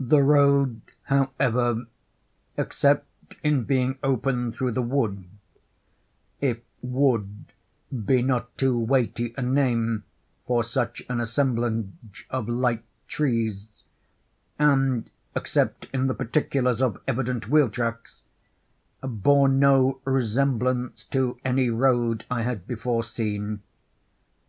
[0.00, 1.86] The road, however,
[2.56, 7.52] except in being open through the wood—if wood
[8.04, 10.02] be not too weighty a name
[10.48, 19.48] for such an assemblage of light trees—and except in the particulars of evident wheel tracks—bore
[19.48, 23.62] no resemblance to any road I had before seen.